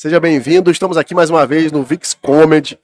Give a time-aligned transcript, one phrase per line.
[0.00, 0.70] Seja bem-vindo.
[0.70, 2.78] Estamos aqui mais uma vez no Vix Comedy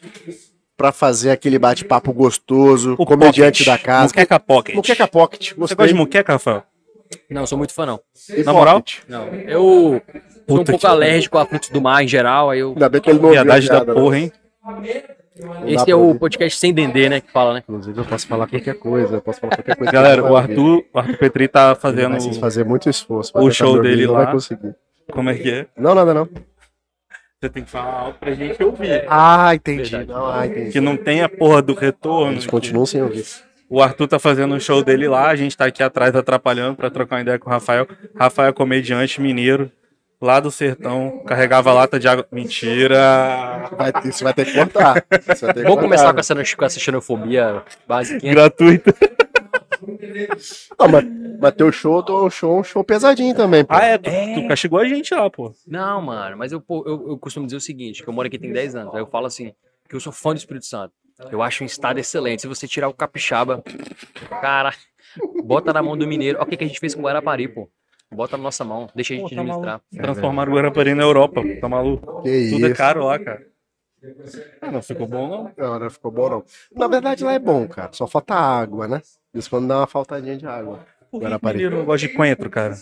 [0.77, 3.67] para fazer aquele bate-papo gostoso, O comediante Pocket.
[3.67, 4.09] da casa.
[4.09, 4.75] Muqueca Pocket.
[4.77, 5.49] Muqueca Pocket.
[5.49, 5.77] Você Gostei.
[5.79, 6.63] gosta de muqueca, Rafael?
[7.31, 7.99] Não, sou muito fã, não.
[8.29, 8.81] E Na moral?
[8.83, 8.99] Pocket.
[9.09, 9.29] Não.
[9.29, 10.03] Eu
[10.47, 12.73] sou um pouco que alérgico a frutos do mar em geral, aí eu.
[12.73, 14.33] Ainda bem que ele não Viadagem da porra, hein?
[15.41, 17.23] Não Esse é o podcast sem dendê, né?
[17.23, 17.63] Que fala, né?
[17.67, 19.17] Inclusive, eu posso falar qualquer coisa.
[19.17, 19.91] Eu posso falar qualquer coisa.
[19.91, 20.43] Galera, o vai.
[20.43, 22.11] Arthur, o Arthur Petri tá Ele fazendo.
[22.11, 23.33] vai se fazer muito esforço.
[23.35, 24.25] o Vai show ouvir, dele não lá.
[24.25, 24.75] vai conseguir.
[25.11, 25.67] Como é que é?
[25.79, 26.29] Não, nada não.
[27.47, 29.05] Você tem que falar algo pra gente ouvir.
[29.09, 29.91] Ah, entendi.
[29.91, 30.09] Verdade.
[30.09, 30.73] Não, ah, entendi.
[30.73, 32.33] Que não tem a porra do retorno.
[32.33, 33.25] Eles continuam sem ouvir.
[33.69, 36.91] O Arthur tá fazendo um show dele lá, a gente tá aqui atrás atrapalhando pra
[36.91, 37.87] trocar uma ideia com o Rafael.
[38.17, 39.71] Rafael é comediante mineiro,
[40.21, 42.25] lá do sertão, carregava lata de água.
[42.31, 43.69] Mentira!
[43.77, 45.01] Vai ter, você vai ter que cortar.
[45.03, 48.21] Que Vamos cortar, começar com essa, com essa xenofobia básica.
[48.29, 48.95] Gratuito.
[50.79, 51.05] Não, mas,
[51.41, 53.75] mas teu show, teu show, é um show pesadinho também, pô.
[53.75, 55.53] Ah, é, tu, tu castigou a gente lá, pô.
[55.67, 58.39] Não, mano, mas eu, pô, eu, eu costumo dizer o seguinte: que eu moro aqui
[58.39, 58.95] tem 10 anos.
[58.95, 59.53] Aí eu falo assim,
[59.89, 60.93] que eu sou fã do Espírito Santo.
[61.31, 62.43] Eu acho um estado excelente.
[62.43, 63.63] Se você tirar o capixaba,
[64.41, 64.75] cara,
[65.45, 66.39] bota na mão do mineiro.
[66.39, 67.71] Olha o que, que a gente fez com o Guarapari, pô.
[68.13, 69.81] Bota na nossa mão, deixa a gente Pô, tá administrar.
[69.93, 71.61] Transformaram o Guarapari na Europa, pô.
[71.61, 72.23] tá maluco?
[72.23, 72.77] Que Tudo é isso.
[72.77, 73.43] caro lá, cara.
[74.61, 75.53] Ah, não ficou bom, não?
[75.57, 76.45] Não, não ficou bom, não.
[76.75, 77.91] Na verdade, lá é bom, cara.
[77.93, 79.03] Só falta água, né?
[79.35, 80.81] Isso quando dá uma faltadinha de água.
[81.11, 81.57] Por que Guarapari.
[81.59, 82.75] mineiro não gosta de coentro, cara?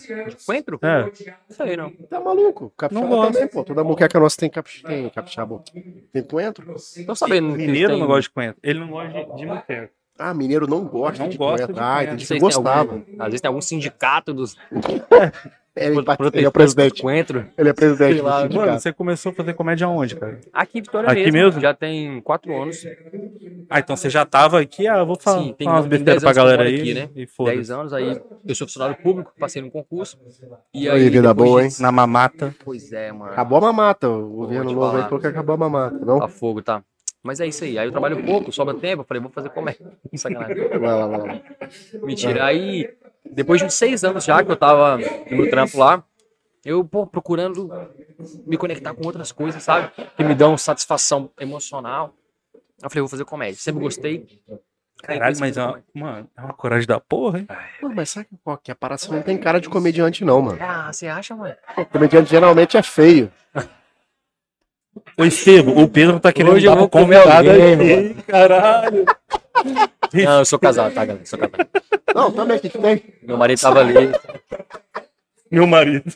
[0.45, 0.79] Coentro?
[0.81, 1.11] É.
[1.49, 1.91] Isso aí, não.
[1.91, 2.73] Tá maluco?
[2.75, 3.33] Capixaba Não gosto.
[3.33, 3.63] também, pô.
[3.63, 4.81] Toda muqueca nossa tem, capix...
[4.81, 5.63] tem capixaba.
[6.11, 6.75] Tem coentro?
[7.05, 7.51] Tô sabendo.
[7.51, 8.57] que Mineiro tem- não gosta de coentro.
[8.63, 9.91] Ele não gosta de, de muqueca.
[10.17, 11.73] Ah, mineiro não gosta Não de gosta coentro.
[11.75, 12.05] de Ah, coentro.
[12.13, 12.25] entendi.
[12.25, 12.79] Vocês que gostava.
[12.79, 14.55] algum- às vezes tem algum sindicato dos
[15.75, 16.95] Ele, pro- ele é o presidente.
[16.97, 17.45] do coentro.
[17.57, 20.39] Ele é presidente lá, do Mano, você começou a fazer comédia aonde, cara?
[20.53, 21.61] Aqui em Vitória Aqui mesmo, mesmo?
[21.61, 22.85] Já tem quatro anos.
[23.69, 26.21] Ah, então você já tava aqui, ah, eu vou falar, Sim, tem, falar umas besteiras
[26.21, 27.09] 10 pra galera aí aqui, né?
[27.13, 27.73] e 10 foda-se.
[27.73, 30.17] anos, aí eu sou funcionário público, passei num concurso.
[30.73, 32.55] E Aí, aí, vida boa, disso- Na mamata.
[32.63, 33.31] Pois é, mano.
[33.31, 34.07] Acabou a mamata.
[34.07, 36.19] O governo novo aí falou que acabou a mamata, não?
[36.19, 36.83] Tá fogo, tá?
[37.23, 37.77] Mas é isso aí.
[37.79, 39.01] Aí eu trabalho pouco, sobra tempo.
[39.01, 39.81] Eu falei, vou fazer comédia.
[40.15, 40.67] Sacanagem.
[40.69, 41.41] Vai lá, vai lá.
[42.03, 42.45] Mentira.
[42.45, 42.87] Aí,
[43.31, 46.03] depois de uns seis anos já que eu tava no meu trampo lá,
[46.63, 47.69] eu, pô, procurando
[48.45, 49.91] me conectar com outras coisas, sabe?
[50.17, 52.13] Que me dão satisfação emocional.
[52.81, 53.59] Eu falei, vou fazer comédia.
[53.59, 54.41] Sempre gostei.
[55.03, 57.47] Caralho, mas é uma, mano, é uma coragem da porra, hein?
[57.79, 58.73] Pô, mas sabe qual que é?
[58.73, 60.57] A parada não tem cara de comediante, não, mano.
[60.59, 61.53] Ah, você acha, mano?
[61.75, 63.31] Pô, comediante geralmente é feio.
[65.17, 68.23] Ô, Estevam, o Pedro tá querendo Hoje eu dar vou pra comer convidado alguém, aqui,
[68.23, 69.05] caralho.
[70.13, 71.25] Não, eu sou casado, tá, galera?
[71.25, 71.67] Sou casado.
[72.13, 73.03] Não, também, o que que tem?
[73.23, 74.11] Meu marido tava ali.
[75.51, 76.11] Meu marido.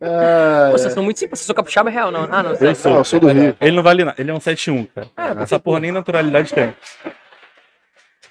[0.00, 0.70] É...
[0.70, 1.38] Pô, Vocês são muito simples.
[1.38, 2.28] Vocês são capixaba real, não?
[2.30, 2.54] Ah, não.
[2.54, 2.74] sei.
[2.92, 3.56] Não, eu sou do Rio.
[3.60, 5.08] Ele não vale nada, ele é um 7-1, cara.
[5.16, 6.74] É, Essa porra nem naturalidade tem.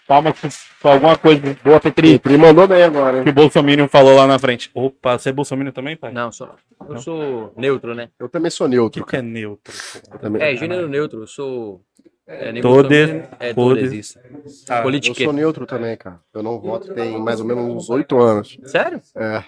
[0.07, 2.15] Pra- pra alguma coisa boa, Petri.
[2.15, 4.69] O Pri mandou bem agora, Que o Bolsonaro falou lá na frente.
[4.75, 6.11] Opa, você é Bolsonaro também, pai?
[6.13, 6.47] Não, sou,
[6.87, 8.09] eu sou neutro, né?
[8.19, 9.73] Eu também sou O neutro, que, que é neutro?
[10.13, 10.41] Eu também.
[10.43, 11.21] É, gênero neutro.
[11.23, 11.81] Eu sou.
[12.27, 13.93] É, Todes, bolsominion, É, todes, todes.
[13.93, 14.19] isso.
[14.67, 15.23] Ah, Eu Politique.
[15.23, 16.19] sou neutro também, cara.
[16.33, 18.57] Eu não voto tem mais ou menos uns oito anos.
[18.65, 18.99] Sério?
[19.15, 19.43] É.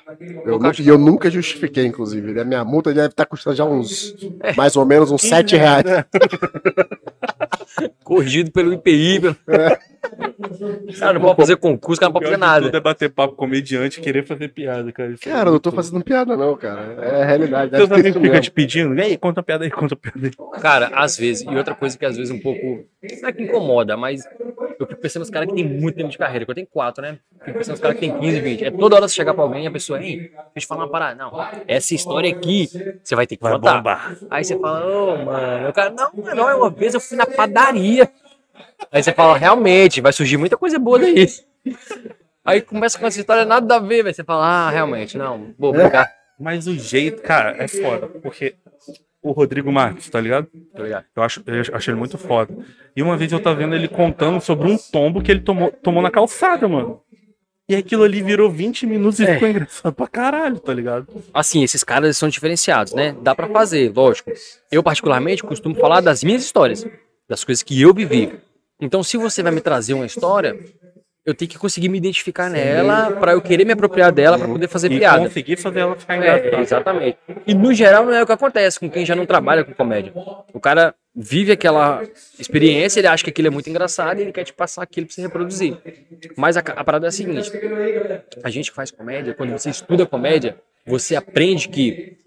[0.46, 0.84] Eu, nu- Caixa.
[0.84, 2.44] e eu nunca justifiquei, inclusive.
[2.46, 4.16] Minha multa deve estar custando já uns.
[4.56, 5.86] Mais ou menos uns sete reais.
[8.04, 9.20] Corrigido pelo IPI.
[9.22, 9.36] Pelo...
[11.00, 12.66] Cara, não pode fazer concurso, cara, não pode fazer nada.
[12.66, 15.12] tudo é bater papo com comediante e querer fazer piada, cara.
[15.12, 16.98] Isso é Cara, eu não tô fazendo piada, não, cara.
[17.02, 17.76] É a realidade.
[17.76, 18.42] Seus amigos isso ficam mesmo.
[18.44, 20.60] te pedindo, e aí, conta a piada aí, conta a piada aí.
[20.62, 22.86] Cara, às vezes, e outra coisa que às vezes um pouco.
[23.22, 24.24] Não é que incomoda, mas
[24.80, 27.02] eu fico pensando nos caras que tem muito tempo de carreira, que eu tenho quatro,
[27.02, 27.18] né?
[27.46, 28.66] Fico pensando nos caras que tem 15, 20.
[28.66, 30.84] É toda hora você chegar pra alguém e a pessoa, hein, deixa eu te falar
[30.84, 31.16] uma parada.
[31.16, 31.32] Não,
[31.68, 32.68] essa história aqui,
[33.04, 33.78] você vai ter que Vai contar.
[33.78, 34.18] bombar.
[34.30, 37.26] Aí você fala, ô, mano, o cara, não, não, é uma vez eu fui na
[37.26, 38.10] padaria.
[38.92, 41.28] Aí você fala, realmente, vai surgir muita coisa boa daí.
[42.46, 44.16] Aí começa com essa história nada a ver, velho.
[44.16, 46.10] Você fala, ah, realmente, não, vou brincar.
[46.40, 48.08] Mas o jeito, cara, é foda.
[48.08, 48.56] Porque
[49.22, 50.48] o Rodrigo Marques, tá ligado?
[50.74, 51.06] Tá ligado?
[51.16, 52.56] Eu acho, eu acho ele muito foda.
[52.96, 56.02] E uma vez eu tava vendo ele contando sobre um tombo que ele tomou, tomou
[56.02, 57.02] na calçada, mano.
[57.70, 59.34] E aquilo ali virou 20 minutos e É.
[59.34, 61.06] ficou engraçado pra caralho, tá ligado?
[61.34, 63.14] Assim, esses caras são diferenciados, né?
[63.22, 64.32] Dá pra fazer, lógico.
[64.72, 66.88] Eu, particularmente, costumo falar das minhas histórias,
[67.28, 68.40] das coisas que eu vivi.
[68.82, 70.56] Então, se você vai me trazer uma história,
[71.26, 74.68] eu tenho que conseguir me identificar nela pra eu querer me apropriar dela pra poder
[74.68, 75.24] fazer E piada.
[75.28, 76.62] conseguir fazer ela ficar É, engraçada.
[76.62, 77.18] exatamente.
[77.46, 80.14] E no geral não é o que acontece com quem já não trabalha com comédia.
[80.54, 82.04] O cara vive aquela
[82.40, 85.16] experiência, ele acha que aquilo é muito engraçado e ele quer te passar aquilo pra
[85.16, 85.78] você reproduzir.
[86.38, 87.52] Mas a, a parada é a seguinte:
[88.44, 92.18] a gente que faz comédia, quando você estuda comédia, você aprende que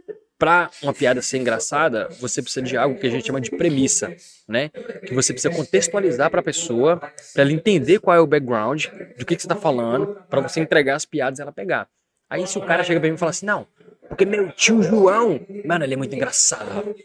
[0.41, 4.17] pra uma piada ser engraçada, você precisa de algo que a gente chama de premissa,
[4.49, 4.71] né?
[5.07, 8.87] Que você precisa contextualizar pra pessoa, pra ela entender qual é o background,
[9.19, 11.87] do que, que você tá falando, pra você entregar as piadas e ela pegar.
[12.31, 13.67] Aí se o cara chega pra mim e fala assim, não,
[14.11, 16.97] Porque meu tio João, mano, ele é muito engraçado.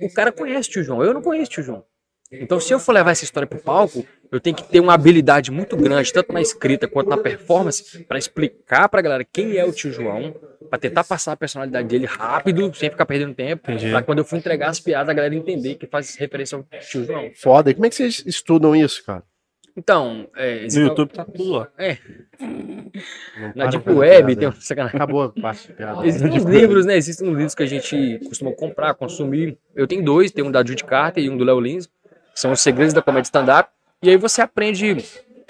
[0.00, 1.84] O cara conhece o tio João, eu não conheço o tio João.
[2.32, 5.50] Então, se eu for levar essa história pro palco, eu tenho que ter uma habilidade
[5.50, 9.72] muito grande, tanto na escrita quanto na performance, pra explicar pra galera quem é o
[9.72, 10.34] tio João,
[10.68, 14.36] pra tentar passar a personalidade dele rápido, sem ficar perdendo tempo, pra quando eu for
[14.36, 17.30] entregar as piadas, a galera entender que faz referência ao tio João.
[17.34, 17.70] Foda.
[17.70, 19.22] E como é que vocês estudam isso, cara?
[19.76, 21.68] Então, é, No existe- YouTube tá tudo lá.
[21.78, 21.96] É,
[23.54, 24.96] na para Deep Web, piada tem um sacanagem.
[24.96, 26.06] Acabou a parte de piada.
[26.06, 26.96] Existem uns livros, né?
[26.96, 29.56] Existem uns livros que a gente costuma comprar, consumir.
[29.74, 31.92] Eu tenho dois, tem um da Judy Carter e um do Léo Lins, que
[32.40, 33.70] são os segredos da comédia stand-up.
[34.02, 34.96] E aí você aprende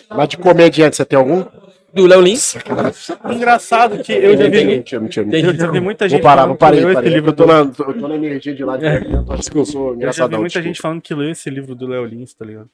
[0.09, 1.45] Mas de comediante, você tem algum?
[1.93, 2.55] do Léo Lins.
[3.29, 5.51] Engraçado que eu já vi, Mentira, mentira, Tem- mentira.
[5.53, 7.35] eu já vi muita gente Vou parar, falando vou que parar, leu parei, livro Eu
[7.35, 7.53] tô do...
[7.53, 9.91] na, eu tô na energia de lá de dentro, acho que eu sou Eu já
[9.93, 10.39] vi engraçadão.
[10.39, 10.69] muita desculpa.
[10.69, 12.71] gente falando que leu esse livro do Léo Lins, tá ligado?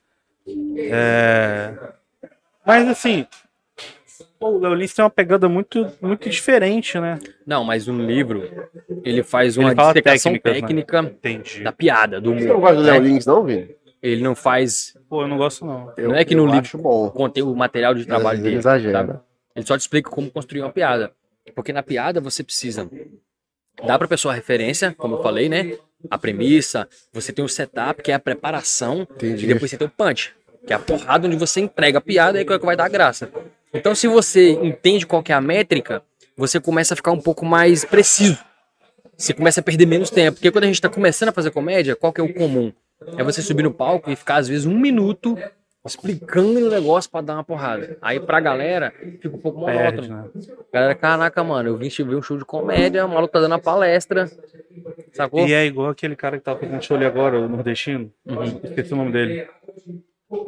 [0.77, 1.73] É...
[2.67, 3.27] Mas assim,
[4.39, 7.19] pô, o Léo Lins tem uma pegada muito, muito diferente, né?
[7.47, 8.47] Não, mas um livro,
[9.03, 10.61] ele faz uma Ele dissecação técnicas, né?
[10.61, 11.63] técnica Entendi.
[11.65, 12.61] da piada, do Você não humor.
[12.61, 13.09] gosta do Léo né?
[13.09, 13.71] Lins, não, Vini?
[14.07, 15.93] Ele não faz Pô, eu não gosto não.
[15.97, 17.11] Eu- Não é que no livro- bom.
[17.11, 18.57] contém o material de trabalho Ele dele.
[18.57, 18.93] exagera.
[18.99, 19.19] sabe?
[19.55, 21.13] Ele só te explica como construir uma piada.
[21.55, 22.89] Porque na piada você precisa
[23.87, 25.77] dar pra pessoa a referência, como eu falei, né?
[26.11, 29.45] A premissa, você tem o setup, que é a preparação, Entendi.
[29.45, 30.35] e depois você tem o punch,
[30.67, 32.85] que é a porrada onde você entrega a piada e é o que vai dar
[32.85, 33.31] a graça.
[33.73, 36.03] Então, se você entende qual que é a métrica,
[36.37, 38.39] você começa a ficar um pouco mais preciso.
[39.17, 40.37] Você começa a perder menos tempo.
[40.37, 42.73] Porque quando a gente tá começando a fazer comédia, qual que é o comum?
[43.17, 45.37] É você subir no palco e ficar, às vezes, um minuto
[45.87, 47.97] explicando o negócio pra dar uma porrada.
[48.03, 50.09] Aí pra galera, fica um pouco monótono.
[50.09, 50.31] né?
[50.73, 53.55] Galera, caraca, mano, eu vim te ver um show de comédia, o maluco tá dando
[53.55, 54.29] a palestra.
[55.13, 55.47] Sacou?
[55.47, 58.13] E é igual aquele cara que tava fazendo show ali agora, o nordestino.
[58.27, 58.61] Uhum.
[58.65, 59.49] Esqueci o nome dele.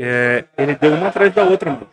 [0.00, 1.88] É, ele deu uma atrás da outra, mano.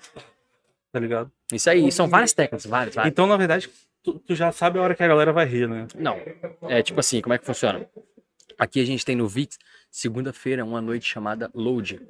[0.92, 1.32] Tá ligado?
[1.54, 3.12] Isso aí, são várias técnicas, várias, várias.
[3.12, 3.70] Então, na verdade,
[4.02, 5.86] tu, tu já sabe a hora que a galera vai rir, né?
[5.96, 6.18] Não.
[6.64, 7.86] É tipo assim, como é que funciona?
[8.58, 9.58] Aqui a gente tem no VIX,
[9.96, 12.02] segunda-feira, uma noite chamada Loading.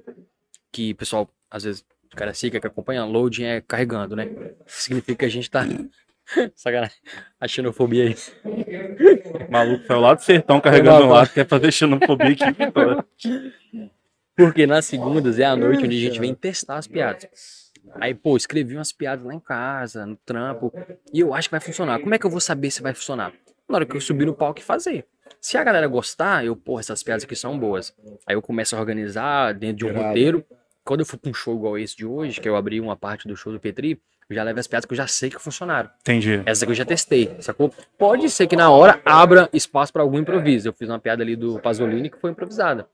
[0.72, 4.28] Que o pessoal, às vezes, o cara siga que acompanha, loading é carregando, né?
[4.66, 5.64] Significa que a gente tá.
[6.56, 6.98] Sacanagem.
[7.40, 8.16] A xenofobia aí.
[9.50, 12.44] Maluco saiu lá do sertão carregando lado, quer fazer xenofobia aqui.
[14.36, 17.72] Porque nas segundas é a noite onde a gente vem testar as piadas.
[18.02, 20.74] Aí, pô, escrevi umas piadas lá em casa, no trampo,
[21.14, 22.00] e eu acho que vai funcionar.
[22.00, 23.32] Como é que eu vou saber se vai funcionar?
[23.70, 25.06] Na hora que eu subir no palco e fazer.
[25.40, 27.94] Se a galera gostar, eu, porra, essas piadas aqui são boas.
[28.26, 30.08] Aí eu começo a organizar dentro de um Irado.
[30.08, 30.46] roteiro.
[30.84, 33.28] Quando eu for pra um show igual esse de hoje, que eu abri uma parte
[33.28, 34.00] do show do Petri,
[34.30, 35.90] eu já levo as piadas que eu já sei que funcionaram.
[36.02, 36.42] Entendi.
[36.46, 37.72] Essas aqui eu já testei, sacou?
[37.98, 40.68] Pode ser que na hora abra espaço para algum improviso.
[40.68, 42.88] Eu fiz uma piada ali do Pasolini que foi improvisada.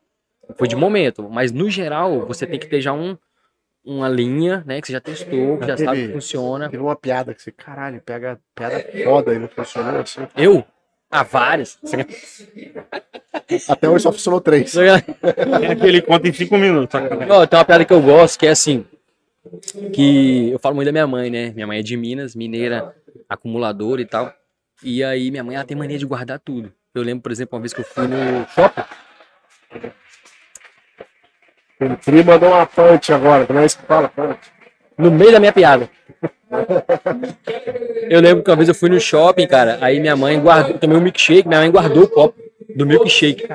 [0.57, 3.17] Foi de momento, mas no geral você tem que ter já um,
[3.83, 6.69] uma linha, né, que você já testou, que já sabe que funciona.
[6.69, 10.27] Teve uma piada que você, caralho, pega piada foda e não funcionou assim.
[10.35, 10.65] Eu?
[11.11, 11.77] Ah, várias.
[13.67, 14.75] Até hoje só funcionou três.
[14.77, 14.95] É
[15.71, 16.99] aquele conta em cinco minutos.
[17.29, 18.85] Ó, tem uma piada que eu gosto, que é assim,
[19.93, 21.51] que eu falo muito da minha mãe, né?
[21.53, 22.95] Minha mãe é de Minas, mineira,
[23.27, 24.33] acumuladora e tal.
[24.83, 26.71] E aí minha mãe ela tem mania de guardar tudo.
[26.95, 28.83] Eu lembro, por exemplo, uma vez que eu fui no shopping,
[31.79, 34.09] O Pri mandou uma punch agora, não é isso que fala?
[34.09, 34.39] Punch.
[34.97, 35.89] no meio da minha piada.
[38.09, 40.97] Eu lembro que uma vez eu fui no shopping, cara, aí minha mãe guardou, tomei
[40.97, 42.35] um milkshake, minha mãe guardou o copo
[42.75, 43.45] do milkshake.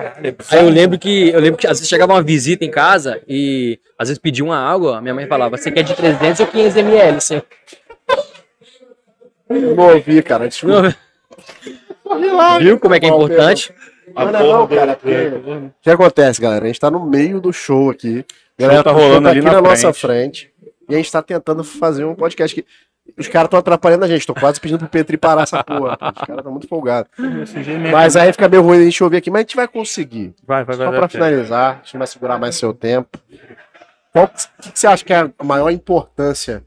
[0.51, 3.79] Aí eu lembro que eu lembro que às vezes chegava uma visita em casa e
[3.99, 7.17] às vezes pedia uma água, minha mãe falava: "Você quer de 300 ou 500 ml?"
[7.19, 7.43] Assim.
[9.49, 10.49] Não ouvi, cara.
[10.49, 10.95] Desculpa.
[12.61, 13.73] Viu como é que é importante?
[14.15, 14.97] Não, não, não, cara.
[14.97, 16.65] porque- O que acontece, galera?
[16.65, 18.25] A gente tá no meio do show aqui.
[18.59, 20.51] A galera tá rolando ali aqui na na, nossa frente.
[20.89, 22.67] E a gente tá tentando fazer um podcast que.
[23.17, 24.27] Os caras estão atrapalhando a gente.
[24.27, 25.93] Tô quase pedindo pro Petri parar essa porra.
[25.93, 27.09] Os caras estão muito folgados.
[27.93, 29.31] Mas aí fica meio ruim a gente ouvir aqui.
[29.31, 30.35] Mas a gente vai conseguir.
[30.45, 30.87] Vai, vai, vai.
[30.89, 33.17] Só pra finalizar, a gente vai segurar mais seu tempo.
[34.13, 36.65] Qual que, que você acha que é a maior importância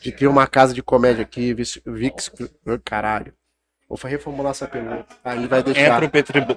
[0.00, 2.30] de ter uma casa de comédia aqui, Vix, Vix
[2.84, 3.32] caralho?
[3.88, 5.06] Vou reformular essa pergunta.
[5.24, 5.80] Aí vai deixar.
[5.94, 6.32] Entra o preto, e-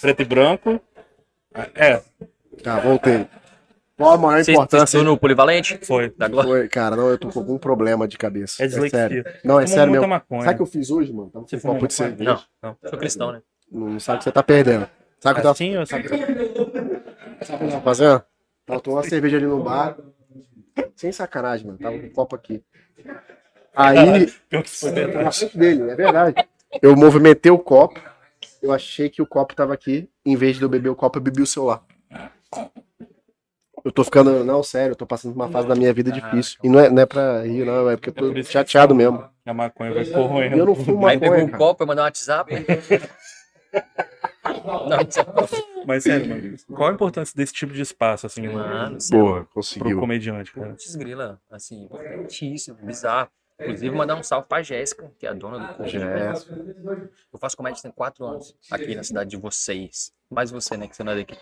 [0.00, 0.80] preto e branco.
[1.74, 2.00] É,
[2.62, 3.26] Tá, voltei.
[3.96, 4.98] Qual a maior importância?
[4.98, 5.78] estão no polivalente?
[5.82, 6.10] foi.
[6.16, 6.50] Da Glória?
[6.50, 8.62] Foi, cara, não, eu tô com algum problema de cabeça.
[8.62, 8.98] É dislexia.
[8.98, 9.24] sério.
[9.44, 10.08] Não, é sério mesmo.
[10.08, 10.42] maconha.
[10.42, 11.30] Sabe o que eu fiz hoje, mano?
[11.30, 12.40] Tava com Você um copo de cerveja.
[12.62, 12.90] Não, não.
[12.90, 13.42] Sou cristão, né?
[13.70, 14.88] Não sabe o que você tá perdendo.
[15.20, 16.08] Sabe o que eu Assim, eu sabe?
[16.08, 18.24] sabe o que eu tava fazendo?
[18.66, 19.96] Tomando uma cerveja ali no bar.
[20.96, 21.78] Sem sacanagem, mano.
[21.78, 22.62] Tava com um copo aqui.
[23.74, 24.92] Aí, Pior que foi
[25.54, 26.46] dele, é verdade.
[26.80, 28.00] Eu movimentei o copo.
[28.62, 30.08] Eu achei que o copo tava aqui.
[30.24, 31.82] Em vez de eu beber o copo, eu bebi o celular.
[33.84, 34.44] Eu tô ficando.
[34.44, 36.58] Não, sério, eu tô passando por uma fase da minha vida Ah, difícil.
[36.62, 38.94] E não é, não é pra rir, não, é porque eu É tô que chateado
[38.94, 39.24] mesmo.
[39.44, 40.66] A maconha vai E eu corroendo.
[40.66, 41.58] não fumo Aí pegou maconha, um cara.
[41.58, 42.52] copo, vai mandar um WhatsApp.
[42.54, 42.64] né?
[44.64, 49.16] Não, é- Mas sério, mano, qual a importância desse tipo de espaço, assim, Mano, é
[49.16, 49.98] Boa, pro conseguiu.
[49.98, 50.68] comediante, cara?
[50.70, 53.28] Putz, grila, assim, importantíssimo, bizarro.
[53.60, 55.86] Inclusive, mandar um salve pra Jéssica, que é a dona do.
[55.86, 56.54] Jéssica.
[57.32, 60.12] Eu faço comédia tem quatro anos, aqui na cidade de vocês.
[60.30, 61.36] Mais você, né, que você não é daqui.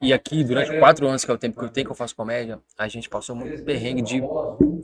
[0.00, 2.14] E aqui, durante quatro anos, que é o tempo que eu tenho que eu faço
[2.14, 4.22] comédia, a gente passou muito perrengue de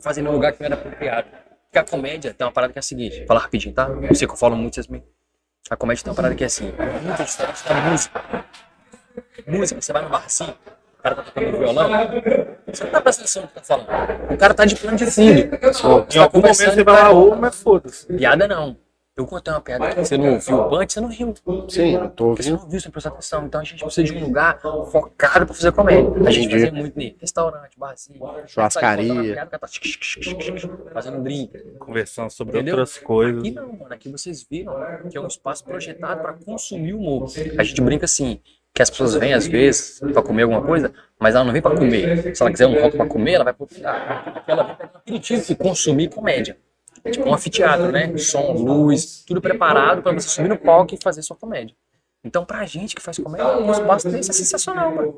[0.01, 1.27] fazer num lugar que não era apropriado.
[1.65, 3.87] Porque a comédia tem uma parada que é a seguinte, falar rapidinho, tá?
[3.87, 5.03] Eu sei que eu falo muito, vocês me...
[5.69, 6.71] A comédia tem uma parada que é assim,
[7.03, 8.21] muito distante da música.
[9.47, 11.89] Música, você vai no bar assim, o cara tá tocando violão,
[12.67, 13.87] você não tá prestando atenção no que tá falando.
[14.31, 15.39] O cara tá de plano de fundo.
[16.13, 18.05] Em algum momento você vai lá, ou, mas foda-se.
[18.07, 18.77] Piada não.
[19.17, 21.33] Eu contei uma piada que você não ouviu o punch, você não riu.
[21.69, 22.63] Sim, eu tô Porque você ouvindo.
[22.63, 23.45] não viu, você não prestou atenção.
[23.45, 24.59] Então a gente precisa de um lugar
[24.91, 26.11] focado pra fazer comédia.
[26.27, 26.65] A gente Entendi.
[26.65, 28.19] fazia muito em restaurante, barzinho.
[28.45, 29.33] Churrascaria.
[29.33, 29.69] Piada, o tá
[30.93, 31.57] Fazendo drink.
[31.79, 32.75] Conversando sobre Entendeu?
[32.77, 33.39] outras coisas.
[33.39, 33.93] Aqui não, mano.
[33.93, 34.75] Aqui vocês viram
[35.09, 37.31] que é um espaço projetado pra consumir humor.
[37.57, 38.41] A gente brinca assim,
[38.73, 41.73] que as pessoas vêm às vezes pra comer alguma coisa, mas ela não vem pra
[41.73, 42.35] comer.
[42.35, 44.43] Se ela quiser um rock pra comer, ela vai pro lugar.
[44.45, 46.57] Ela vem um aperitivo e consumir comédia.
[47.05, 48.11] É tipo um anfiteatro, né?
[48.17, 51.75] Som, luz, tudo preparado pra você subir no palco e fazer sua comédia.
[52.23, 55.13] Então, pra gente que faz comédia, o espaço desse é sensacional, mano.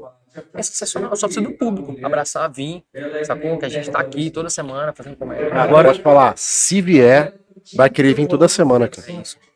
[0.53, 1.96] É sensacional, só precisa do público.
[2.06, 2.84] Abraçar, vir,
[3.24, 3.58] sacou?
[3.58, 5.53] Que a gente tá aqui toda semana fazendo comédia.
[5.53, 7.34] Agora, pode falar, se vier,
[7.74, 9.08] vai querer vir toda semana, cara.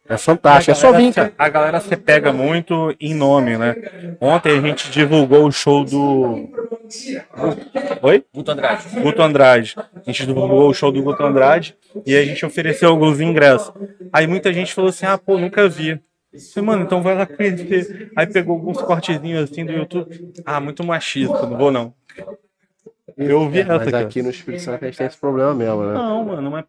[0.07, 1.33] É fantástico, é só vir, cara.
[1.37, 3.75] A galera se pega muito em nome, né?
[4.19, 6.49] Ontem a gente divulgou o show do.
[8.01, 8.25] Oi?
[8.33, 8.83] Guto Andrade.
[9.01, 9.75] Guto Andrade.
[9.77, 13.73] A gente divulgou o show do Guto Andrade e a gente ofereceu alguns ingressos.
[14.11, 15.99] Aí muita gente falou assim: ah, pô, nunca vi.
[16.33, 18.11] Eu Falei, mano, então vai lá conhecer.
[18.15, 20.33] Aí pegou alguns cortezinhos assim do YouTube.
[20.45, 21.93] Ah, muito machista, não vou não.
[23.17, 24.05] Eu ouvi essa, Mas cara.
[24.05, 25.93] aqui no Espírito Santo a gente tem esse problema mesmo, né?
[25.93, 26.65] Não, mano, mas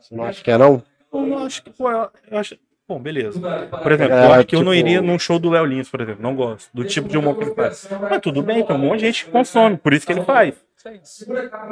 [0.00, 0.82] Você não acha que é, não?
[1.12, 2.56] eu não acho que, pô, eu acho.
[2.90, 3.38] Bom, beleza.
[3.84, 5.88] Por exemplo, É, eu acho que eu não tipo- iria num show do Léo Lins,
[5.88, 6.20] por exemplo.
[6.20, 6.68] Não gosto.
[6.74, 7.88] Do tipo de humor que ele faz.
[8.10, 10.54] Mas tudo bem, tem um monte de gente que consome, por isso que ele faz.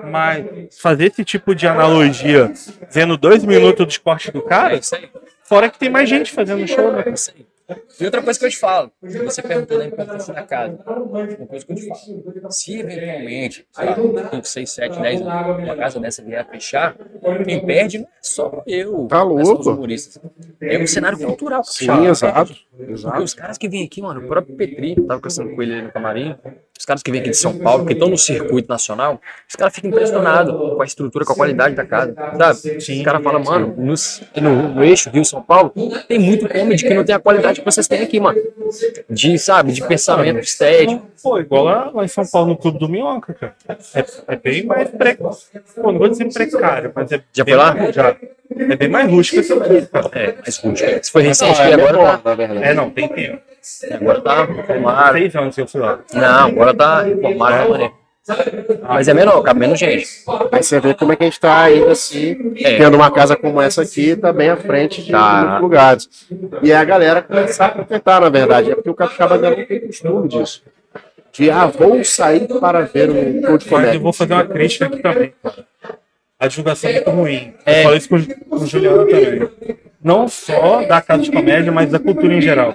[0.05, 2.53] Mas fazer esse tipo de analogia,
[2.93, 4.79] vendo dois minutos de corte do cara,
[5.43, 7.03] fora que tem mais gente fazendo show, né?
[8.01, 10.79] E outra coisa que eu te falo, você perguntou da importância da casa.
[10.87, 12.51] Uma coisa que eu te falo.
[12.51, 16.97] Se eventualmente, sei lá, 5, 6, 7, 10 anos, uma casa dessa vier a fechar,
[17.45, 19.07] quem perde não é só eu.
[19.07, 19.87] Tá é louco.
[20.61, 21.63] É o cenário cultural.
[21.65, 22.55] Sim, exato.
[22.79, 23.23] Exato.
[23.23, 25.93] os caras que vêm aqui, mano, o próprio Petri, tava conversando com ele ali no
[25.93, 26.37] camarim,
[26.79, 29.75] os caras que vêm aqui de São Paulo, que estão no circuito nacional, os caras
[29.75, 32.77] ficam impressionados com a estrutura, com a qualidade da casa, sabe?
[32.99, 35.73] Os caras falam, mano, nos- no, no eixo Rio-São Paulo,
[36.07, 38.39] tem muito comedy que não tem a qualidade que vocês têm aqui, mano.
[39.11, 41.03] De, sabe, de pensamento estético.
[41.23, 43.55] Pô, igual lá, lá em São Paulo, no Clube do Minhoca, cara.
[43.95, 45.37] É, é bem mais precário.
[45.81, 47.21] Pô, não vou dizer precário, mas é.
[47.33, 47.75] Já bem foi lá?
[47.75, 48.17] mais- Já.
[48.57, 50.11] É bem mais rústico esse aqui, cara.
[50.13, 51.05] É, mais rústico.
[51.05, 52.21] Se foi recente, Ah, é agora bom, tá.
[52.25, 52.63] na verdade.
[52.65, 53.41] É, não, tem tempo.
[53.93, 55.19] Agora tá reformado.
[55.19, 55.99] Seis anos que eu fui lá.
[56.15, 57.93] Não, agora tá reformado maneira.
[58.87, 60.07] Mas é menor, cabe menos gente.
[60.53, 62.77] Aí você vê como é que a gente tá ainda assim, É.
[62.77, 65.43] tendo uma casa como essa aqui, tá bem à frente de Tá.
[65.45, 66.09] muitos lugares.
[66.63, 68.71] E é a galera começar a frequentar, na verdade.
[68.71, 70.63] É porque o capixaba ainda não tem costume disso.
[71.39, 74.01] De, ah, vou sair para ver um show de Mas eu comédia.
[74.01, 75.33] vou fazer uma crítica aqui também.
[76.41, 77.55] A divulgação é muito ruim.
[77.65, 77.79] É.
[77.79, 79.49] Eu falei isso com, com o Juliano também.
[80.03, 82.75] Não só da casa de comédia, mas da cultura em geral.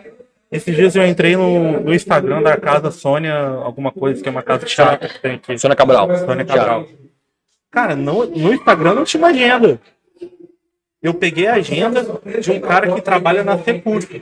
[0.49, 4.43] Esses dias eu entrei no, no Instagram da casa Sônia, alguma coisa, que é uma
[4.43, 5.57] casa de teatro que tem aqui.
[5.57, 6.15] Sônia Cabral.
[6.17, 6.87] Sônia Cabral.
[7.69, 9.77] Cara, no, no Instagram não tinha uma agenda.
[11.03, 12.01] Eu peguei a agenda
[12.39, 14.21] de um cara que trabalha na Sepulcro.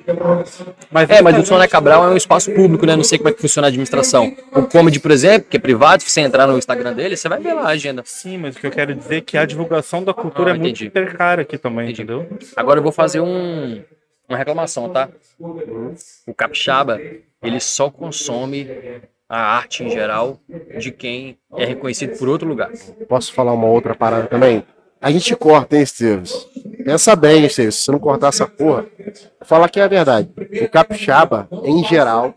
[0.90, 2.96] Mas É, mas o Sônia Cabral é um espaço público, né?
[2.96, 4.36] Não sei como é que funciona a administração.
[4.52, 7.40] O Comedy, por exemplo, que é privado, se você entrar no Instagram dele, você vai
[7.40, 8.02] ver lá a agenda.
[8.04, 10.58] Sim, mas o que eu quero dizer é que a divulgação da cultura Ah, é
[10.58, 12.02] muito precária aqui também, Entendi.
[12.02, 12.28] entendeu?
[12.56, 13.84] Agora eu vou fazer um,
[14.28, 15.08] uma reclamação, tá?
[15.40, 17.00] O capixaba,
[17.44, 18.68] ele só consome
[19.30, 20.40] a arte em geral
[20.80, 22.72] de quem é reconhecido por outro lugar.
[23.08, 24.64] Posso falar uma outra parada também?
[25.02, 26.48] A gente corta, hein, Esteves?
[26.86, 27.76] Pensa bem, Esteves.
[27.76, 28.86] Se você não cortar essa porra,
[29.44, 30.30] fala que é a verdade.
[30.38, 32.36] O capixaba, em geral,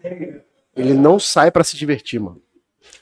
[0.76, 2.40] ele não sai pra se divertir, mano.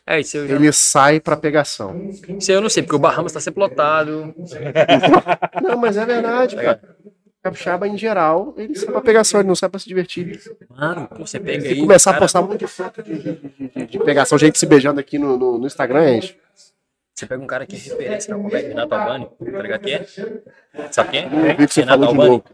[0.05, 2.11] É, isso eu, já- Ele sai pra pegação.
[2.37, 4.35] isso eu não sei, porque o Bahamas tá sempre lotado.
[5.63, 6.81] Não, mas é verdade, cara.
[7.05, 10.41] O capixaba, em geral, ele sai pra pegação, ele não sai pra se divertir.
[10.71, 11.81] Mano, pô, você pega Se aí.
[11.81, 14.99] começar a cara, postar muito foto de, de, de- de- de pegação, gente se beijando
[15.01, 16.37] aqui no, no, no Instagram, gente.
[17.23, 20.07] Você pega um cara que é referência na comédia, Renato Albani, tá ligado quem é?
[20.91, 21.55] Sabe quem é?
[21.55, 22.29] Que você Renato Albani.
[22.31, 22.45] novo.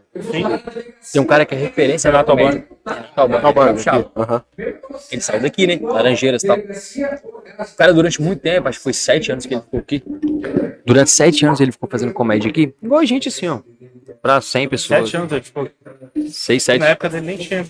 [1.11, 2.67] Tem um cara que é referência Renato na comédia.
[2.85, 3.79] Renato Albani.
[3.79, 4.09] É aqui.
[4.15, 4.43] Aham.
[5.11, 5.79] Ele saiu daqui, né?
[5.81, 6.57] Laranjeiras e tal.
[6.59, 10.03] O cara, durante muito tempo, acho que foi sete anos que ele ficou aqui.
[10.85, 12.71] Durante sete anos ele ficou fazendo comédia aqui.
[12.79, 13.61] Igual a gente, assim, ó.
[14.21, 14.99] Pra 100 pessoas.
[15.01, 15.69] Sete anos, ele ficou.
[16.29, 16.79] Seis, sete.
[16.79, 17.65] Na época dele nem tinha.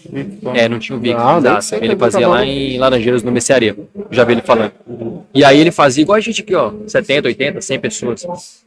[0.55, 1.15] É, não tinha o Vic.
[1.15, 1.75] Não, exato.
[1.75, 3.77] Ele que fazia tá lá em Laranjeiras, no Mercearia.
[4.11, 4.71] Já vi ele falando.
[5.33, 6.73] E aí ele fazia igual a gente aqui, ó.
[6.87, 8.63] 70, 80, 100 pessoas.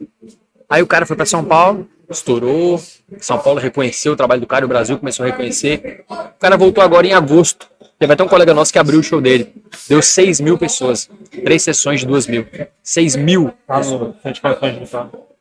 [0.69, 2.81] Aí o cara foi pra São Paulo, estourou.
[3.19, 6.03] São Paulo reconheceu o trabalho do cara, o Brasil começou a reconhecer.
[6.09, 7.67] O cara voltou agora em agosto.
[7.99, 9.53] Teve até um colega nosso que abriu o show dele.
[9.87, 11.09] Deu 6 mil pessoas.
[11.43, 12.45] Três sessões de 2 mil.
[12.81, 13.53] 6 mil.
[13.67, 15.32] Tá no Centro de.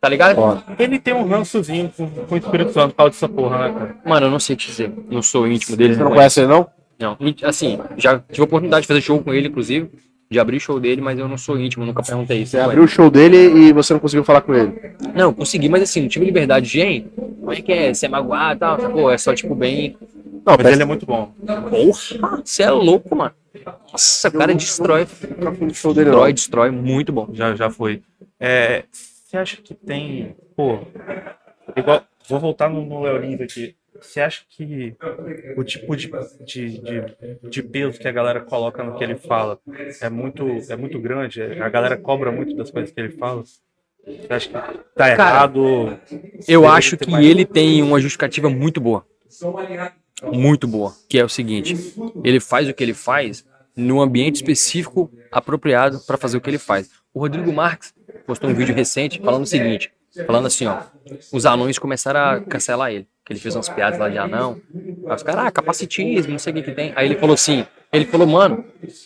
[0.00, 0.64] Tá ligado?
[0.78, 3.96] Ele tem um rançozinho com, com o Espírito Santo por causa dessa porra, né, cara?
[4.04, 4.90] Mano, eu não sei o que dizer.
[5.10, 5.94] Não sou íntimo dele.
[5.94, 6.66] Você não conhece ele, não?
[6.98, 9.90] Não, assim, já tive a oportunidade de fazer show com ele, inclusive,
[10.30, 12.52] de abrir show dele, mas eu não sou íntimo, nunca perguntei isso.
[12.52, 14.72] Você abriu o show dele e você não conseguiu falar com ele.
[15.14, 18.08] Não, consegui, mas assim, não tive liberdade de, hein, como é que é, você é
[18.08, 19.96] magoado e tal, pô, é só, tipo, bem,
[20.44, 21.32] Não, Mas ele é muito bom.
[21.46, 23.32] porra, você é louco, mano.
[23.90, 25.06] Nossa, o cara destrói,
[25.60, 26.16] no show dele, não.
[26.16, 27.28] destrói, destrói, muito bom.
[27.32, 28.02] Já, já foi.
[28.38, 28.84] É,
[29.30, 30.34] você acha que tem.
[30.56, 30.80] Pô,
[31.76, 32.04] igual.
[32.28, 33.76] Vou voltar no, no Léo Lins aqui.
[34.00, 34.94] Você acha que
[35.56, 36.10] o tipo de,
[36.44, 37.02] de, de,
[37.48, 39.58] de peso que a galera coloca no que ele fala
[40.00, 41.42] é muito, é muito grande?
[41.42, 43.42] A galera cobra muito das coisas que ele fala?
[44.06, 45.98] Você acha que tá errado?
[46.48, 49.04] Eu Deveria acho que mais- ele tem uma justificativa muito boa.
[50.32, 50.94] Muito boa.
[51.08, 51.74] Que é o seguinte:
[52.24, 53.44] ele faz o que ele faz
[53.80, 56.90] num ambiente específico apropriado para fazer o que ele faz.
[57.12, 57.94] O Rodrigo Marques
[58.26, 59.92] postou um vídeo recente falando o seguinte:
[60.26, 60.82] falando assim, ó,
[61.32, 63.08] os anões começaram a cancelar ele.
[63.24, 64.60] Que ele fez umas piadas lá de anão.
[65.06, 66.92] Aí os caras, ah, capacitismo, não sei o que que tem.
[66.96, 68.64] Aí ele falou assim: ele falou, mano,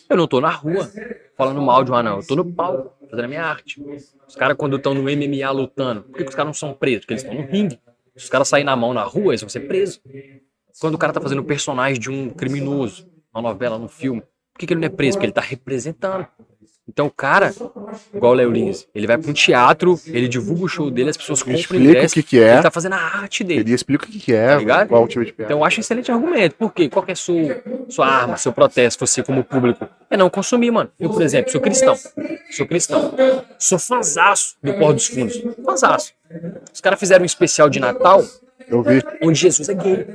[0.08, 0.90] eu não tô na rua
[1.36, 3.82] falando mal de um anão, eu tô no palco, fazendo a minha arte.
[4.26, 7.00] Os caras, quando estão no MMA lutando, por que, que os caras não são presos?
[7.00, 7.78] Porque eles estão no ringue.
[8.16, 10.00] Se os caras saírem na mão na rua, eles vão ser presos.
[10.80, 14.22] Quando o cara tá fazendo personagem de um criminoso, uma novela, num filme,
[14.54, 15.16] por que, que ele não é preso?
[15.18, 16.26] Porque ele tá representando.
[16.86, 17.50] Então o cara,
[18.14, 21.16] igual o Léo Lins, ele vai pra um teatro, ele divulga o show dele, as
[21.16, 22.52] pessoas Ele compram explica o ingresso, que, que é.
[22.52, 23.60] ele tá fazendo a arte dele.
[23.60, 24.88] Ele explica o que, que é, Tá ligado?
[24.88, 25.50] qual o tipo de piada.
[25.50, 26.56] Então eu acho um excelente argumento.
[26.56, 26.90] Por quê?
[26.90, 29.88] Qual que é sua, sua arma, seu protesto, você como público?
[30.10, 30.90] É não consumir, mano.
[31.00, 31.96] Eu, por exemplo, sou cristão.
[32.50, 33.14] Sou cristão.
[33.58, 35.42] Sou fanzaço do Porto dos Fundos.
[35.64, 36.12] Fanzaço.
[36.70, 38.22] Os caras fizeram um especial de Natal
[38.68, 39.02] Eu vi.
[39.22, 40.06] onde Jesus é gay.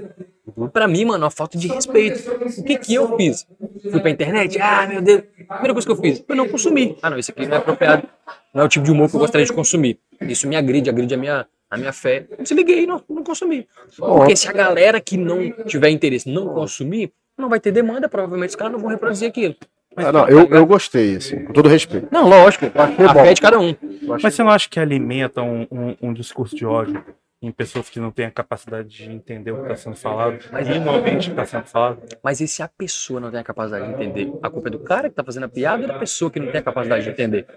[0.71, 2.29] Pra mim, mano, é uma falta de respeito.
[2.57, 3.47] O que que eu fiz?
[3.91, 4.59] Fui pra internet?
[4.59, 5.23] Ah, meu Deus.
[5.47, 6.97] Primeira coisa que eu fiz, eu não consumi.
[7.01, 8.07] Ah, não, isso aqui não é apropriado.
[8.53, 9.99] Não é o tipo de humor que eu gostaria de consumir.
[10.21, 12.25] Isso me agride, agride a minha, a minha fé.
[12.39, 13.67] Desliguei, não, não consumi.
[13.97, 18.49] Porque se a galera que não tiver interesse não consumir, não vai ter demanda, provavelmente
[18.49, 19.55] os caras não vão reproduzir aquilo.
[19.95, 22.07] Ah, não, eu, eu gostei, assim, com todo respeito.
[22.11, 22.65] Não, lógico.
[22.75, 23.23] A bom.
[23.23, 23.75] fé é de cada um.
[24.21, 27.03] Mas você não acha que alimenta um, um, um discurso de ódio
[27.41, 30.79] em pessoas que não têm a capacidade de entender o que está sendo falado e
[30.79, 32.01] no ambiente que está sendo falado?
[32.21, 34.33] Mas e se a pessoa não tem a capacidade de entender?
[34.41, 36.51] A culpa é do cara que tá fazendo a piada ou da pessoa que não
[36.51, 37.47] tem a capacidade de entender?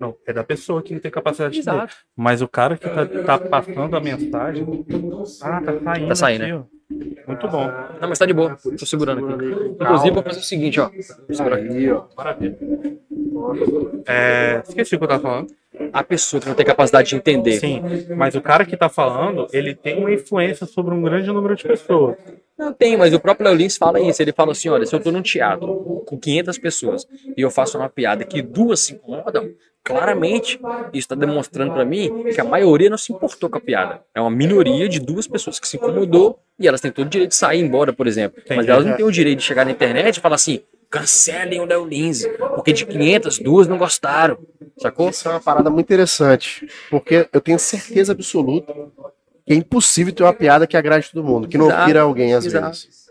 [0.00, 1.76] Não, é da pessoa que não tem capacidade de entender.
[1.76, 1.96] Exato.
[2.16, 4.66] Mas o cara que tá, tá passando a mensagem.
[5.42, 6.08] Ah, tá saindo.
[6.08, 6.76] Tá saindo, aqui, ó.
[7.26, 7.66] Muito bom.
[8.00, 8.56] Não, mas tá de boa.
[8.56, 9.44] Tô segurando aqui.
[9.80, 10.88] Inclusive, vou fazer o seguinte, ó.
[10.88, 11.88] Vou segurar aqui.
[12.16, 12.58] Maravilha.
[14.06, 15.46] É, esqueci o que eu tava falando.
[15.96, 17.58] A pessoa que não tem capacidade de entender.
[17.58, 17.82] Sim,
[18.14, 21.64] mas o cara que tá falando, ele tem uma influência sobre um grande número de
[21.64, 22.16] pessoas.
[22.58, 24.20] Não tem, mas o próprio Léo Lins fala isso.
[24.20, 27.78] Ele fala assim: olha, se eu tô num teatro com 500 pessoas e eu faço
[27.78, 29.48] uma piada que duas se incomodam,
[29.82, 30.60] claramente
[30.92, 34.02] isso está demonstrando pra mim que a maioria não se importou com a piada.
[34.14, 37.30] É uma minoria de duas pessoas que se incomodou e elas têm todo o direito
[37.30, 38.42] de sair embora, por exemplo.
[38.48, 38.70] Mas Entendi.
[38.70, 40.60] elas não têm o direito de chegar na internet e falar assim:
[40.98, 44.38] cancelem o Léo Lins, porque de 500, duas não gostaram.
[44.78, 45.10] Sacou?
[45.10, 48.72] Isso é uma parada muito interessante, porque eu tenho certeza absoluta
[49.44, 52.44] que é impossível ter uma piada que agrade todo mundo, que não Exato, alguém às
[52.44, 52.66] exato.
[52.66, 53.06] vezes.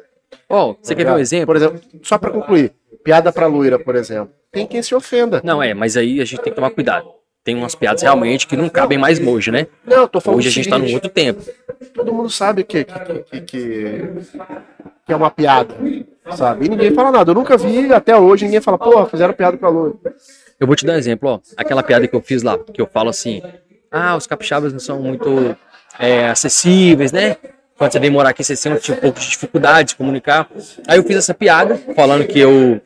[0.50, 1.48] Ó, você quer ver um exemplo?
[1.48, 4.34] Por exemplo, só pra concluir, piada pra loira, por exemplo.
[4.52, 5.42] Tem quem se ofenda.
[5.44, 7.08] Não, é, mas aí a gente tem que tomar cuidado.
[7.44, 9.68] Tem umas piadas realmente que não cabem mais hoje, né?
[9.86, 11.44] Não, eu tô falando Hoje a gente tá num outro tempo.
[11.94, 14.02] Todo mundo sabe que, que, que, que,
[15.06, 15.76] que é uma piada,
[16.34, 16.66] sabe?
[16.66, 17.32] E ninguém fala nada.
[17.32, 19.96] Eu nunca vi até hoje ninguém fala, porra, fizeram piada pra loira.
[20.60, 21.40] Eu vou te dar um exemplo, ó.
[21.58, 23.42] Aquela piada que eu fiz lá, que eu falo assim:
[23.92, 25.56] ah, os capixabas não são muito
[26.00, 27.38] é, acessíveis, né?
[27.78, 30.50] Quando você vem morar aqui, você sente um pouco de dificuldade de comunicar.
[30.88, 32.80] Aí eu fiz essa piada, falando que eu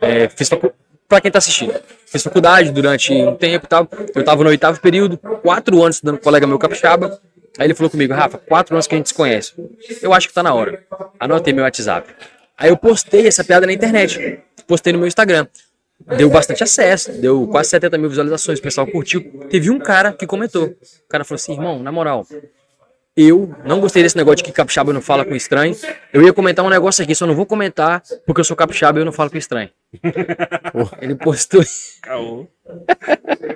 [0.00, 0.72] é, fiz facu...
[1.08, 1.74] Pra quem tá assistindo,
[2.06, 3.88] fiz faculdade durante um tempo e tal.
[4.14, 7.18] Eu tava no oitavo período, quatro anos estudando com um colega meu capixaba.
[7.58, 9.54] Aí ele falou comigo, Rafa, quatro anos que a gente se conhece.
[10.00, 10.84] Eu acho que tá na hora.
[11.18, 12.14] Anotei meu WhatsApp.
[12.58, 14.40] Aí eu postei essa piada na internet.
[14.66, 15.46] Postei no meu Instagram.
[16.16, 19.20] Deu bastante acesso, deu quase 70 mil visualizações, o pessoal curtiu.
[19.50, 20.66] Teve um cara que comentou.
[20.66, 22.24] O cara falou assim, irmão, na moral,
[23.16, 25.76] Eu não gostei desse negócio de que capixaba não fala com estranho.
[26.12, 29.02] Eu ia comentar um negócio aqui, só não vou comentar porque eu sou capixaba e
[29.02, 29.70] eu não falo com estranho.
[31.02, 31.62] Ele postou.
[32.02, 32.46] Caô.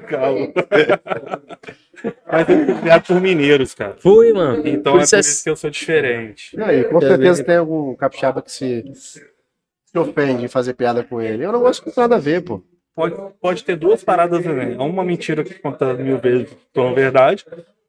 [0.09, 0.53] Caô.
[2.27, 3.97] Mas eu fui criado por mineiros, cara.
[4.01, 4.67] Foi, mano.
[4.67, 6.57] Então Por é isso por é- isso que eu sou diferente.
[6.57, 11.21] E aí, com certeza tem algum capixaba que se, se ofende em fazer piada com
[11.21, 11.45] ele.
[11.45, 12.63] Eu não gosto com nada a ver, pô.
[12.95, 14.77] Pode, pode ter duas paradas também.
[14.77, 17.45] Uma mentira que conta mil vezes torna verdade,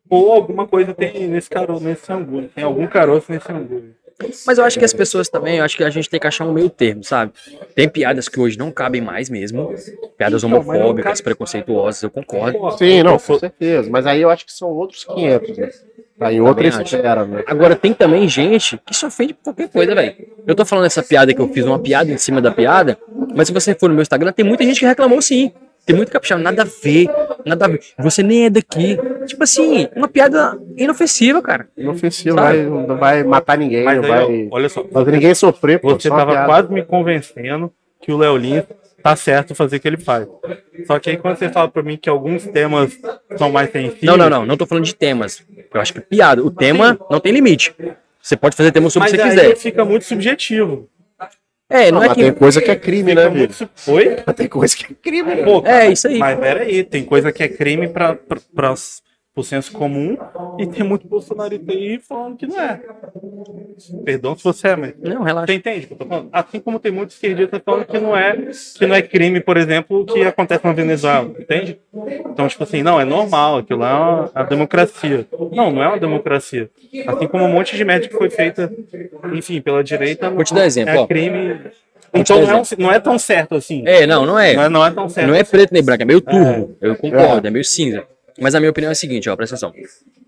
[0.09, 2.43] ou alguma coisa tem nesse caroço, nesse angu.
[2.49, 3.83] Tem algum caroço nesse angu.
[4.45, 6.45] Mas eu acho que as pessoas também, eu acho que a gente tem que achar
[6.45, 7.31] um meio termo, sabe?
[7.75, 9.73] Tem piadas que hoje não cabem mais mesmo.
[10.17, 12.77] Piadas Então, homofóbicas, preconceituosas, eu concordo.
[12.77, 13.89] Sim, não, com certeza.
[13.89, 15.69] Mas aí eu acho que são outros 500, né?
[16.17, 17.43] Tá em outra esfera, né?
[17.47, 20.15] Agora, tem também gente que se ofende por qualquer coisa, velho.
[20.45, 22.97] Eu tô falando essa piada que eu fiz, uma piada em cima da piada,
[23.35, 25.51] mas se você for no meu Instagram, tem muita gente que reclamou sim.
[25.85, 27.09] Tem muito capixaba, nada a ver,
[27.45, 27.81] nada a ver.
[27.99, 28.97] Você nem é daqui.
[29.27, 31.67] Tipo assim, uma piada inofensiva, cara.
[31.77, 32.57] Inofensivo, Sabe?
[32.63, 35.89] vai, não vai matar ninguém, Mas não vai olha só, fazer ninguém sofrer, pô.
[35.93, 36.45] você tava piada.
[36.47, 38.63] quase me convencendo que o Léo Lins
[39.01, 40.25] tá certo fazer o que ele faz.
[40.87, 42.97] Só que aí quando você fala pra mim que alguns temas
[43.37, 44.03] são mais sensíveis.
[44.03, 44.45] Não, não, não.
[44.45, 45.43] Não tô falando de temas.
[45.73, 46.41] Eu acho que piada.
[46.41, 47.75] O tema não tem limite.
[48.21, 49.55] Você pode fazer tema sobre o Mas que você aí quiser.
[49.57, 50.87] fica muito subjetivo.
[51.73, 52.23] É, não Não, é mas que.
[52.23, 54.17] tem coisa que é crime, Fica né, muito Oi?
[54.25, 55.43] Mas tem coisa que é crime, né?
[55.43, 56.19] Pô, É, isso aí.
[56.19, 58.15] Mas peraí, tem coisa que é crime para
[59.35, 60.15] o senso comum
[60.59, 62.79] e tem muito bolsonarista aí falando que não é.
[64.05, 64.93] Perdão se você é, mas.
[65.01, 65.47] Não, relaxa.
[65.47, 66.29] Você entende o que eu tô falando?
[66.31, 68.37] Assim como tem muitos esquerdistas falando que não é,
[68.77, 71.79] que não é crime, por exemplo, o que acontece na Venezuela, entende?
[72.29, 75.25] Então, tipo assim, não, é normal, aquilo lá é uma, a democracia.
[75.51, 76.69] Não, não é uma democracia.
[77.07, 78.71] Assim como um monte de merda que foi feita,
[79.33, 80.29] enfim, pela direita.
[80.29, 81.07] Vou te dar exemplo, É ó.
[81.07, 81.59] crime.
[82.13, 83.83] Então não é, não é tão certo assim.
[83.87, 84.53] É, não, não é.
[84.53, 85.27] Não é, não é tão certo.
[85.27, 86.77] Não é preto nem branco, é meio turvo.
[86.79, 88.03] Eu concordo, é meio cinza.
[88.39, 89.73] Mas a minha opinião é a seguinte, ó, presta atenção.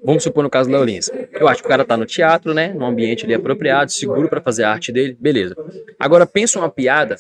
[0.03, 1.09] Vamos supor no caso do Léo Lins.
[1.31, 2.73] Eu acho que o cara tá no teatro, né?
[2.73, 5.55] Num ambiente ali apropriado, seguro pra fazer a arte dele, beleza.
[5.99, 7.15] Agora pensa uma piada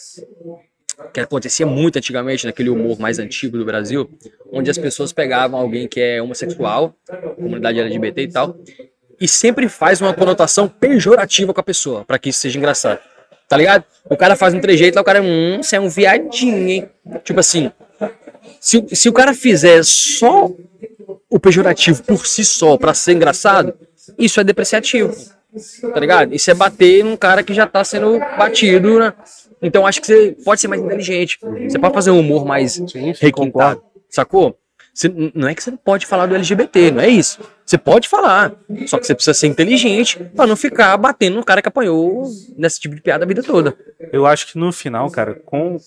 [1.13, 4.09] que acontecia muito antigamente naquele humor mais antigo do Brasil,
[4.51, 6.95] onde as pessoas pegavam alguém que é homossexual,
[7.35, 8.57] comunidade LGBT e tal,
[9.19, 12.99] e sempre faz uma conotação pejorativa com a pessoa, pra que isso seja engraçado.
[13.47, 13.83] Tá ligado?
[14.09, 16.89] O cara faz um trejeito lá, o cara, hum, você é um viadinho, hein?
[17.23, 17.71] Tipo assim,
[18.65, 20.49] se, o- se o cara fizer só
[21.29, 23.73] o pejorativo por si só pra ser engraçado,
[24.17, 25.13] isso é depreciativo.
[25.93, 26.33] Tá ligado?
[26.33, 29.13] Isso é bater num cara que já tá sendo batido, né?
[29.61, 31.37] Então acho que você pode ser mais inteligente.
[31.69, 32.77] Você pode fazer um humor mais
[33.19, 33.81] requintado.
[34.09, 34.57] Sacou?
[34.93, 37.39] Você- não é que você não pode falar do LGBT, não é isso.
[37.65, 38.53] Você pode falar.
[38.87, 42.23] Só que você precisa ser inteligente pra não ficar batendo no cara que apanhou
[42.57, 43.75] nesse tipo de piada a vida toda.
[44.11, 45.77] Eu acho que no final, cara, com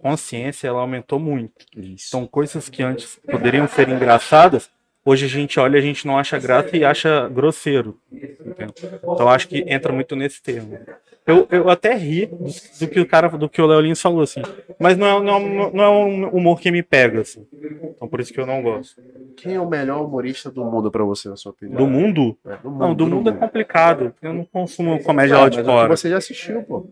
[0.00, 1.52] consciência ela aumentou muito.
[1.98, 4.70] São coisas que antes poderiam ser engraçadas,
[5.04, 7.98] hoje a gente olha e a gente não acha graça e acha grosseiro.
[8.12, 8.74] entendeu?
[9.02, 10.78] Então eu acho que entra muito nesse termo.
[11.26, 12.46] Eu, eu até ri do,
[12.80, 14.40] do que o cara, do que o Léo Lins falou assim,
[14.78, 17.46] mas não é, não, é um- não é um humor que me pega assim.
[17.52, 18.96] Então por isso que eu não gosto.
[19.36, 21.76] Quem é o melhor humorista do mundo pra você, na sua opinião?
[21.76, 22.36] Do mundo?
[22.46, 24.14] É, do Não, do mundo é complicado.
[24.22, 25.94] Eu não consumo comédia lá de que fora.
[25.96, 26.88] você já assistiu, pô.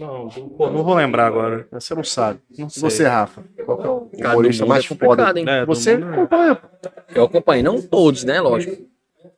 [0.00, 1.66] Não, pô, não vou lembrar agora.
[1.72, 2.40] Você não sabe.
[2.58, 2.80] Não sei.
[2.82, 3.44] você, Rafa?
[3.64, 5.38] Qual que é o Cara, humorista mais é foda?
[5.38, 5.44] hein?
[5.48, 6.58] É, Você mundo é- acompanha.
[7.14, 8.40] Eu acompanho, não todos, né?
[8.40, 8.76] Lógico.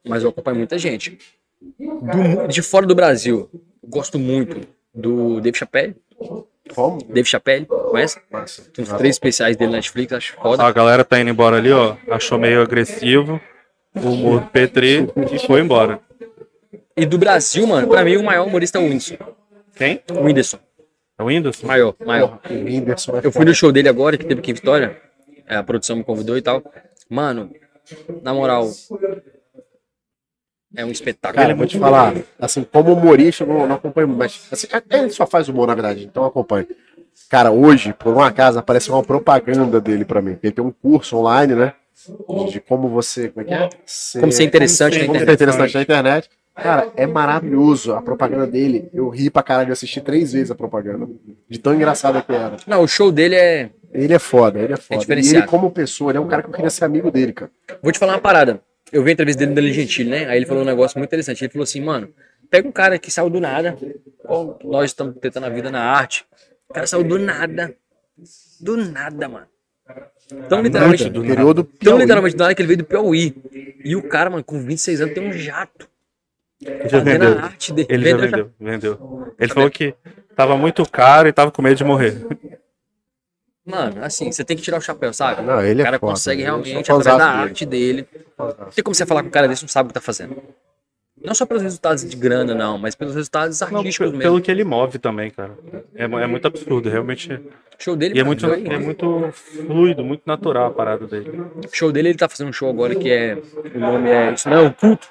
[0.07, 1.19] Mas eu acompanho muita gente.
[1.79, 3.49] Do- de fora do Brasil,
[3.85, 4.61] gosto muito
[4.95, 5.97] do Dave Chappelle.
[6.75, 6.99] Como?
[7.09, 8.19] Dave Chappelle, conhece?
[8.31, 8.63] Massa.
[8.73, 10.63] Tem uns três especiais dele na Netflix, acho foda.
[10.63, 11.97] A galera tá indo embora ali, ó.
[12.11, 13.41] Achou meio agressivo.
[13.95, 16.01] O humor do Petri e foi embora.
[16.97, 19.17] E do Brasil, mano, pra mim o maior humorista é o Whindersson.
[19.83, 20.01] Quem?
[20.17, 20.59] O Whindersson,
[21.19, 21.63] É o Windows?
[21.63, 22.41] maior, maior.
[22.49, 25.01] O Whindersson é Eu fui no show dele agora, que teve aqui em Vitória.
[25.47, 26.63] É, A produção me convidou e tal.
[27.11, 27.51] Mano,
[28.23, 28.71] na moral,
[30.75, 31.43] é um espetáculo.
[31.43, 35.27] Cara, vou te falar, assim, como humorista, eu não, não acompanho, mas assim, ele só
[35.27, 36.67] faz humor, na verdade, então eu acompanho.
[37.29, 40.39] Cara, hoje, por um acaso, apareceu uma propaganda dele pra mim.
[40.43, 41.75] Ele tem um curso online, né?
[42.29, 43.29] De, de como você.
[43.29, 43.69] Como é que é?
[44.21, 45.43] Como ser interessante na como ser internet.
[45.43, 46.31] interessante na internet.
[46.55, 48.89] Cara, é maravilhoso a propaganda dele.
[48.93, 51.09] Eu ri pra caralho, eu assisti três vezes a propaganda.
[51.49, 52.57] De tão engraçada que era.
[52.67, 53.71] Não, o show dele é.
[53.93, 54.97] Ele é foda, ele é foda.
[54.97, 55.39] e diferenciado.
[55.39, 57.51] ele, como pessoa, ele é um cara que eu queria ser amigo dele, cara.
[57.83, 58.61] Vou te falar uma parada.
[58.91, 60.27] Eu vi a entrevista dele no Dele Gentili, né?
[60.27, 61.43] Aí ele falou um negócio muito interessante.
[61.43, 62.11] Ele falou assim, mano,
[62.51, 63.77] pega um cara que saiu do nada,
[64.23, 66.27] igual nós estamos tentando a vida na arte.
[66.69, 67.75] O cara saiu do nada.
[68.61, 69.47] Do nada, mano.
[70.49, 72.01] Tão literalmente, do Interior do tão Piauí.
[72.01, 73.35] literalmente do nada que ele veio do Piauí.
[73.85, 75.89] E o cara, mano, com 26 anos tem um jato.
[76.87, 77.39] Já vendeu.
[77.39, 77.89] arte dele.
[77.91, 79.35] Ele já Vendeu vendeu, vendeu.
[79.39, 79.95] Ele falou que
[80.37, 82.25] tava muito caro e tava com medo de morrer.
[83.65, 85.43] Mano, assim, você tem que tirar o chapéu, sabe?
[85.43, 86.13] Não, ele o cara é foda.
[86.13, 87.49] consegue sou realmente, através da dele.
[87.51, 89.95] arte dele, Não tem como você falar com um cara desse não sabe o que
[89.95, 90.37] tá fazendo.
[91.25, 94.23] Não só pelos resultados de grana, não, mas pelos resultados Não, artísticos pe- mesmo.
[94.23, 95.57] pelo que ele move também, cara.
[95.95, 97.33] É, é muito absurdo, realmente.
[97.33, 97.41] O
[97.79, 101.31] show dele, E é muito, é muito fluido, muito natural a parada dele.
[101.65, 103.39] O show dele, ele tá fazendo um show agora que é.
[103.73, 104.33] O nome é.
[104.33, 105.09] Isso não é o culto.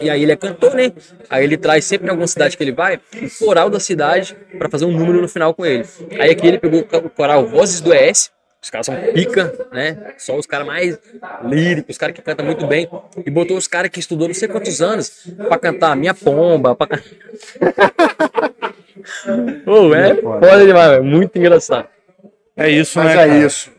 [0.00, 0.92] E aí ele é cantor, né?
[1.28, 4.68] Aí ele traz sempre em alguma cidade que ele vai, o coral da cidade pra
[4.68, 5.84] fazer um número no final com ele.
[6.18, 8.30] Aí aqui ele pegou o coral Vozes do ES.
[8.62, 10.14] Os caras são pica, né?
[10.18, 10.98] Só os caras mais
[11.44, 12.88] líricos, os caras que cantam muito bem.
[13.24, 16.74] E botou os caras que estudou não sei quantos anos pra cantar Minha Pomba.
[16.74, 16.86] Pra...
[16.86, 17.02] can-
[19.66, 21.88] Ô, é foda demais, é muito engraçado.
[22.56, 23.12] É isso, Mas né?
[23.12, 23.38] é cara?
[23.46, 23.70] isso.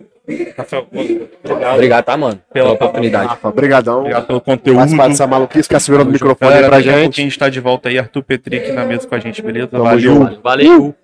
[0.58, 2.39] Rafael, obrigado Obrigado, tá, mano?
[2.54, 3.28] Pela Pela oportunidade.
[3.28, 4.00] Rafa, obrigadão.
[4.00, 4.98] Obrigado pelo conteúdo.
[4.98, 7.22] parte dessa maluquice que segurou o microfone Galera, pra a pouquinho a gente.
[7.22, 7.98] gente tá de volta aí.
[8.00, 9.67] Arthur Petri aqui na mesa com a gente, beleza?
[9.67, 10.00] Tamo Valeu.
[10.00, 10.41] junto.
[10.41, 10.96] Valeu.